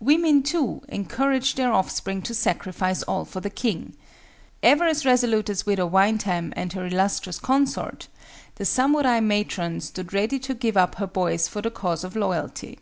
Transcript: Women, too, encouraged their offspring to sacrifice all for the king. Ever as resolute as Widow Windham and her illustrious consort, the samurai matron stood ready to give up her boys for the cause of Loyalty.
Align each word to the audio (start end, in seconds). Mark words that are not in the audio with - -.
Women, 0.00 0.42
too, 0.42 0.82
encouraged 0.88 1.56
their 1.56 1.72
offspring 1.72 2.20
to 2.22 2.34
sacrifice 2.34 3.04
all 3.04 3.24
for 3.24 3.38
the 3.38 3.48
king. 3.48 3.94
Ever 4.60 4.82
as 4.82 5.06
resolute 5.06 5.48
as 5.48 5.66
Widow 5.66 5.86
Windham 5.86 6.52
and 6.56 6.72
her 6.72 6.84
illustrious 6.86 7.38
consort, 7.38 8.08
the 8.56 8.64
samurai 8.64 9.20
matron 9.20 9.80
stood 9.80 10.12
ready 10.12 10.40
to 10.40 10.54
give 10.54 10.76
up 10.76 10.96
her 10.96 11.06
boys 11.06 11.46
for 11.46 11.62
the 11.62 11.70
cause 11.70 12.02
of 12.02 12.16
Loyalty. 12.16 12.80